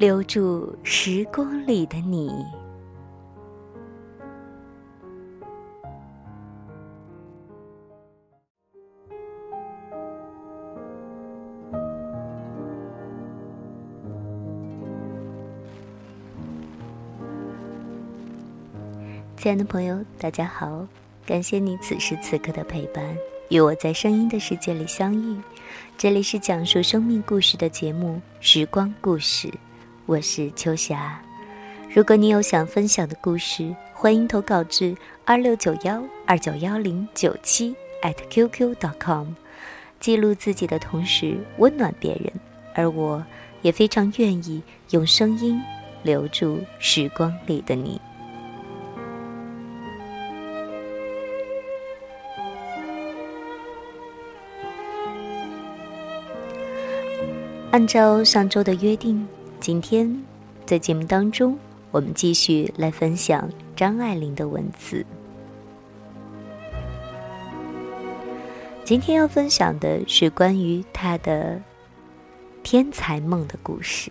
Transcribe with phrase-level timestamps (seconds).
[0.00, 2.32] 留住时光里的你。
[19.36, 20.88] 亲爱的朋友，大家好！
[21.26, 23.04] 感谢你此时此刻的陪伴，
[23.50, 25.38] 与我在声音的世界里相遇。
[25.98, 29.48] 这里是讲述生命故事的节目《时光故事》，
[30.10, 31.22] 我是秋霞。
[31.88, 34.92] 如果你有想分享的故事，欢迎投稿至
[35.24, 37.72] 二六九幺二九幺零九七
[38.28, 39.28] @QQ.com。
[40.00, 42.32] 记录自己的同时，温暖别人，
[42.74, 43.24] 而我
[43.62, 45.62] 也非常愿意用声音
[46.02, 48.00] 留住时光里的你。
[57.70, 59.24] 按照上周的约定，
[59.60, 60.10] 今天
[60.64, 61.58] 在节目当中，
[61.90, 65.04] 我们继续来分享张爱玲的文字。
[68.82, 71.60] 今天要分享的是关于她的
[72.62, 74.10] 天才梦的故事。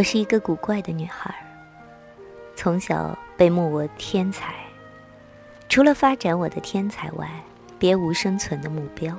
[0.00, 1.34] 我是一个古怪的女孩，
[2.56, 4.54] 从小被目为天才，
[5.68, 7.28] 除了发展我的天才外，
[7.78, 9.14] 别无生存的目标。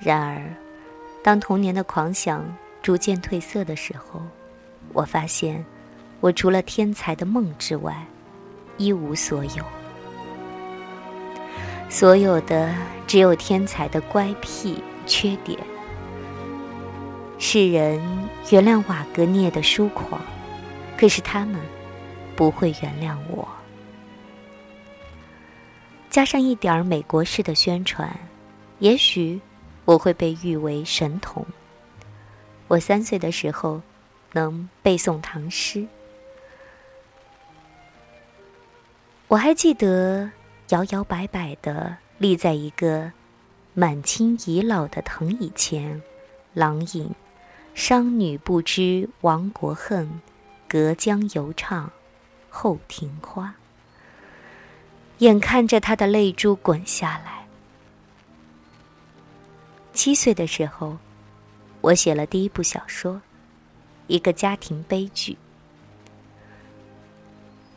[0.00, 0.42] 然而，
[1.22, 2.42] 当童年的狂想
[2.80, 4.22] 逐渐褪色的时候，
[4.94, 5.62] 我发现，
[6.20, 8.06] 我除了天才的梦之外，
[8.78, 9.62] 一无所有。
[11.90, 12.74] 所有的
[13.06, 15.58] 只有天才的乖僻缺点。
[17.44, 18.00] 世人
[18.50, 20.22] 原谅瓦格涅的疏狂，
[20.96, 21.60] 可是他们
[22.36, 23.46] 不会原谅我。
[26.08, 28.16] 加上一点儿美国式的宣传，
[28.78, 29.40] 也许
[29.84, 31.44] 我会被誉为神童。
[32.68, 33.82] 我三岁的时候
[34.32, 35.84] 能背诵唐诗，
[39.26, 40.30] 我还记得
[40.68, 43.10] 摇摇摆摆的立在一个
[43.74, 46.00] 满清遗老的藤椅前，
[46.54, 47.10] 朗饮。
[47.74, 50.20] 商女不知亡国恨，
[50.68, 51.90] 隔江犹唱
[52.50, 53.54] 后庭花。
[55.18, 57.46] 眼看着他的泪珠滚下来。
[59.94, 60.98] 七岁的时候，
[61.80, 63.20] 我写了第一部小说，
[64.06, 65.38] 一个家庭悲剧。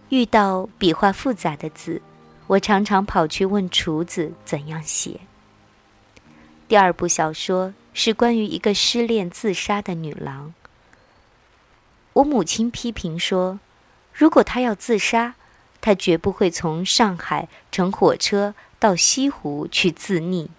[0.09, 2.01] 遇到笔画复杂的字，
[2.47, 5.21] 我常常跑去问厨子怎样写。
[6.67, 7.73] 第二部小说。
[7.97, 10.53] 是关于一个失恋自杀的女郎。
[12.11, 13.57] 我母亲批评说，
[14.13, 15.35] 如果她要自杀，
[15.79, 20.49] 她绝不会从上海乘火车到西湖去自溺。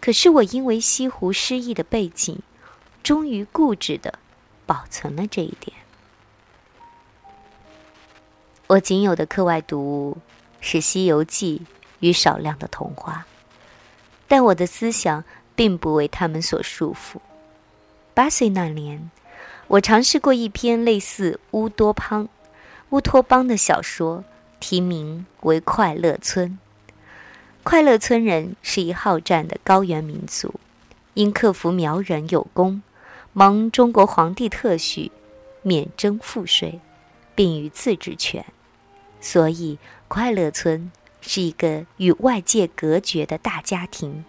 [0.00, 2.40] 可是我因为西湖失意的背景，
[3.02, 4.18] 终于固执的
[4.64, 5.76] 保存了这一点。
[8.68, 10.16] 我仅有的课外读物
[10.62, 11.60] 是《西游记》
[12.00, 13.26] 与少量的童话，
[14.26, 15.22] 但我的思想。
[15.54, 17.18] 并不为他们所束缚。
[18.14, 19.10] 八岁那年，
[19.68, 22.28] 我尝试过一篇类似乌多邦、
[22.90, 24.24] 乌托邦的小说，
[24.60, 26.58] 题名为《快乐村》。
[27.62, 30.54] 快乐村人是一好战的高原民族，
[31.14, 32.82] 因克服苗人有功，
[33.32, 35.12] 蒙中国皇帝特许，
[35.62, 36.80] 免征赋税，
[37.34, 38.44] 并与自治权，
[39.20, 39.78] 所以
[40.08, 40.90] 快乐村
[41.20, 44.24] 是一个与外界隔绝的大家庭。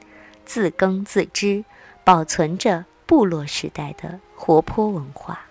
[0.54, 1.66] 自耕自织，
[2.04, 5.48] 保存着部落时代的活泼文化。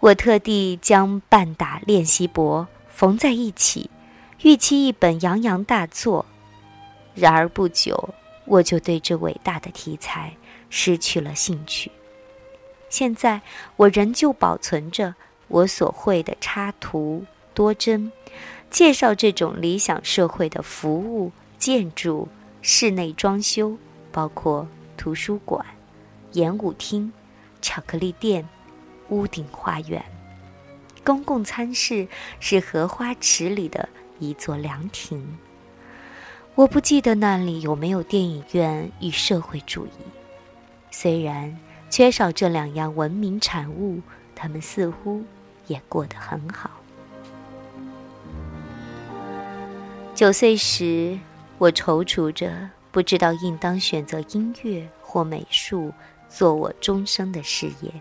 [0.00, 3.88] 我特地将半打练习簿缝在一起，
[4.42, 6.26] 预期一本洋洋大作。
[7.14, 8.10] 然而不久，
[8.44, 10.36] 我就对这伟大的题材
[10.68, 11.90] 失去了兴趣。
[12.90, 13.40] 现在，
[13.76, 15.14] 我仍旧保存着
[15.46, 17.24] 我所绘的插图
[17.54, 18.12] 多帧，
[18.68, 22.28] 介绍这种理想社会的服务建筑。
[22.62, 23.76] 室内装修
[24.10, 24.66] 包括
[24.96, 25.64] 图书馆、
[26.32, 27.12] 演舞厅、
[27.62, 28.46] 巧克力店、
[29.08, 30.04] 屋顶花园。
[31.04, 32.06] 公共餐室
[32.40, 33.88] 是荷花池里的
[34.18, 35.38] 一座凉亭。
[36.54, 39.90] 我不记得那里有没有电影院与社会主义。
[40.90, 41.56] 虽然
[41.88, 44.02] 缺少这两样文明产物，
[44.34, 45.22] 他们似乎
[45.68, 46.70] 也过得很好。
[50.14, 51.16] 九岁时，
[51.58, 55.92] 我踌躇着，不知道应当选择音乐或美术
[56.28, 57.92] 做我终生的事业。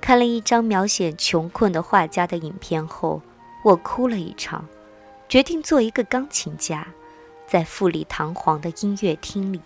[0.00, 3.20] 看了一张描写穷困的画家的影片后，
[3.64, 4.64] 我哭了一场，
[5.28, 6.86] 决定做一个钢琴家。
[7.46, 9.58] 在富丽堂皇的音乐厅里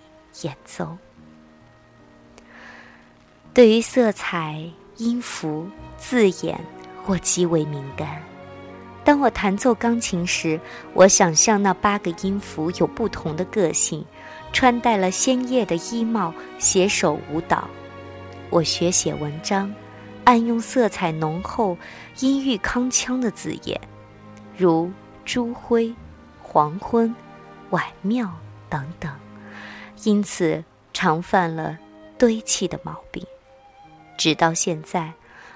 [0.43, 0.97] 演奏。
[3.53, 4.65] 对于色彩、
[4.99, 6.65] 音符、字眼，
[7.07, 8.23] 我极为敏感。
[9.05, 10.61] 当我弹奏钢琴时，
[10.95, 14.05] 我想象那八个音符有不同的个性，
[14.53, 17.69] 穿戴了鲜艳的衣帽，携手舞蹈。
[18.51, 19.75] 我学写文章，
[20.25, 21.77] 暗用色彩浓厚、
[22.21, 23.81] 音域铿锵的字眼，
[24.57, 24.91] 如
[25.25, 25.95] 朱灰、
[26.41, 27.15] 黄昏。
[27.71, 28.31] 晚庙
[28.69, 29.11] 等等，
[30.05, 30.63] 因此
[30.93, 31.79] 常犯了
[32.19, 33.25] 堆砌的毛病。
[34.19, 35.11] 直到现在，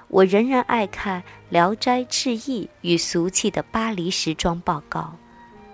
[0.09, 5.13] 我仍然爱看《聊斋志异》与俗气的巴黎时装报告，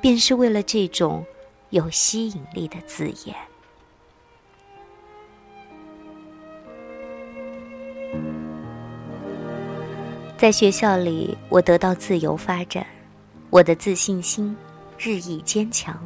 [0.01, 1.23] 便是为了这种
[1.69, 3.35] 有吸引力的字眼。
[10.35, 12.85] 在学校里，我得到自由发展，
[13.51, 14.55] 我的自信心
[14.97, 15.97] 日益坚强。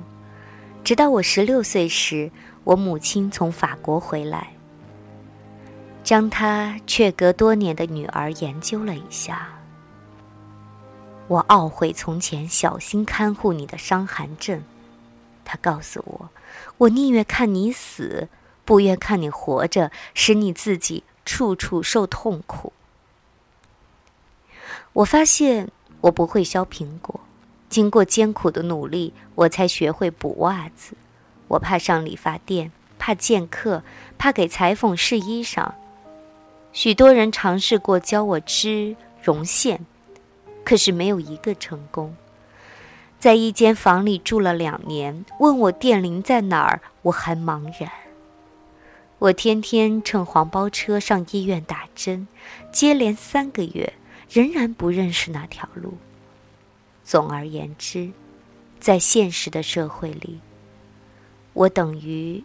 [0.84, 2.30] 直到我十六岁时，
[2.66, 4.52] 我母亲从法国回来，
[6.08, 9.50] 将她却隔多年的女儿研究了一下。
[11.28, 14.64] 我懊悔从前小心看护你的伤寒症，
[15.44, 16.30] 他告诉我，
[16.78, 18.30] 我宁愿看你死，
[18.64, 22.72] 不愿看你活着，使你自己处处受痛苦。
[24.94, 25.70] 我发现
[26.00, 27.20] 我不会削苹果。
[27.68, 30.96] 经过艰苦的努力，我才学会补袜子。
[31.50, 33.84] 我怕上理发店，怕见客，
[34.18, 35.74] 怕给裁缝试衣裳。
[36.78, 39.84] 许多人尝试过教我织绒线，
[40.64, 42.16] 可是没有一个成功。
[43.18, 47.92] 在一间房里住了两年，问我电铃在哪儿，我还茫然。
[49.18, 52.28] 我天天乘黄包车上医院打针，
[52.72, 53.94] 接连三个月，
[54.30, 55.98] 仍然不认识那条路。
[57.04, 58.12] 总而言之，
[58.80, 60.40] 在现实的社会里，
[61.54, 62.44] 我等于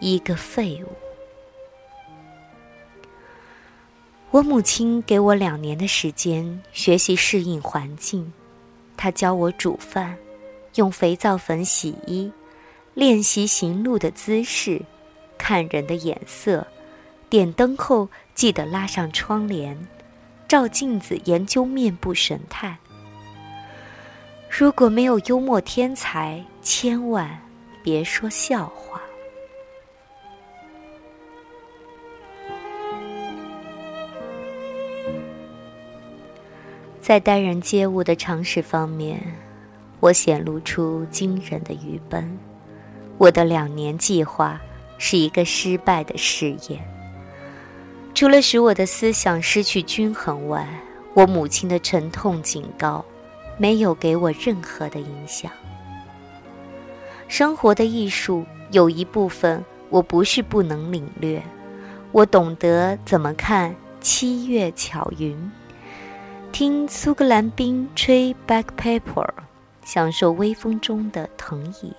[0.00, 1.05] 一个废物。
[4.36, 8.30] 我母亲给我两年的时间学习适应环境，
[8.94, 10.14] 她教我煮饭，
[10.74, 12.30] 用肥皂粉洗衣，
[12.92, 14.78] 练习行路的姿势，
[15.38, 16.66] 看人的眼色，
[17.30, 19.74] 点灯后记得拉上窗帘，
[20.46, 22.76] 照镜子研究面部神态。
[24.50, 27.26] 如果没有幽默天才，千万
[27.82, 29.00] 别说笑话。
[37.06, 39.22] 在待人接物的常识方面，
[40.00, 42.36] 我显露出惊人的愚笨。
[43.16, 44.60] 我的两年计划
[44.98, 46.84] 是一个失败的试验。
[48.12, 50.68] 除了使我的思想失去均衡外，
[51.14, 53.04] 我母亲的沉痛警告。
[53.56, 55.50] 没有给我任何的影响。
[57.28, 61.40] 生活的艺术有一部分我不是不能领略，
[62.10, 65.38] 我懂得怎么看七月巧云，
[66.58, 69.28] 听苏格兰兵吹 bagpipe，
[69.84, 71.94] 享受微风中的藤椅，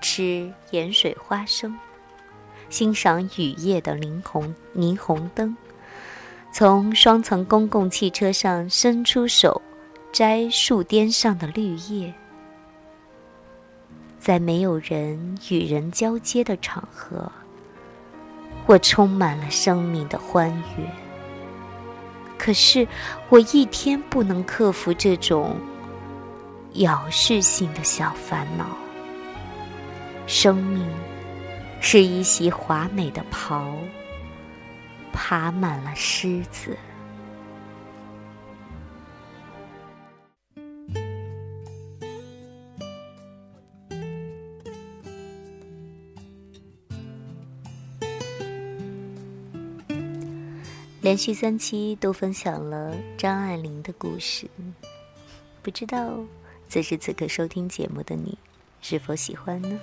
[0.00, 1.78] 吃盐水花生，
[2.70, 5.54] 欣赏雨夜的霓虹霓虹灯，
[6.50, 9.60] 从双层公共汽车上伸出手。
[10.10, 12.14] 摘树巅上的绿叶，
[14.18, 17.30] 在没有人与人交接的场合，
[18.64, 21.09] 我充满了生命的欢悦。
[22.42, 22.88] 可是，
[23.28, 25.60] 我一天不能克服这种
[26.76, 28.64] 咬噬性的小烦恼。
[30.26, 30.82] 生命
[31.82, 33.74] 是一袭华美的袍，
[35.12, 36.78] 爬满了虱子。
[51.10, 54.48] 连续三期都分享了张爱玲的故事，
[55.60, 56.16] 不知道
[56.68, 58.38] 此时此刻收听节目的你
[58.80, 59.76] 是否喜欢呢？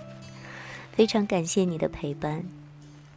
[0.93, 2.41] 非常感谢你的陪伴，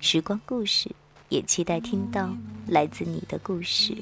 [0.00, 0.90] 时光故事
[1.28, 2.34] 也期待听到
[2.66, 3.96] 来自你的故事。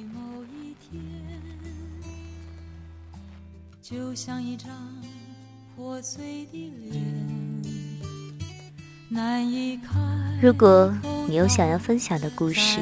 [3.82, 4.70] 就像一张
[5.76, 7.37] 破碎的脸，
[10.40, 10.94] 如果
[11.26, 12.78] 你有想要分享的故事，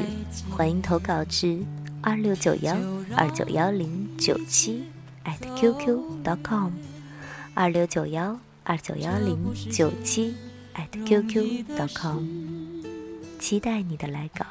[0.49, 1.63] 欢迎投稿至
[2.01, 2.75] 二六九幺
[3.15, 4.83] 二九幺零九七
[5.23, 6.71] at qq.com，
[7.53, 9.37] 二六九幺二九幺零
[9.71, 10.35] 九七
[10.75, 12.25] at qq.com，
[13.39, 14.45] 期待你的来稿。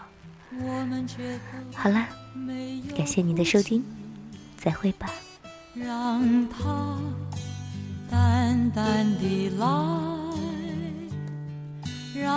[1.74, 2.06] 好了，
[2.96, 3.84] 感谢您的收听，
[4.56, 5.10] 再会吧。
[5.74, 6.98] 让它
[8.10, 9.66] 淡淡的来，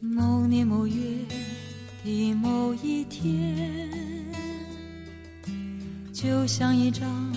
[0.00, 0.94] 某年某月。
[2.04, 3.68] 的某一天，
[6.12, 7.34] 就像一张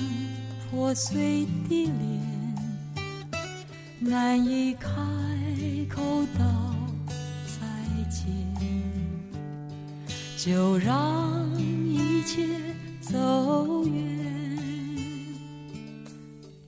[0.70, 2.56] 破碎的脸，
[4.00, 4.92] 难以开
[5.90, 6.76] 口道
[7.48, 7.66] 再
[8.12, 8.28] 见，
[10.38, 12.46] 就让一切
[13.02, 14.30] 走远。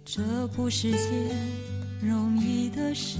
[0.03, 1.00] 这不是件
[2.01, 3.19] 容易的事，